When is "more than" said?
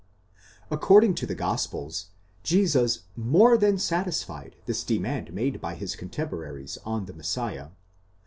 3.15-3.77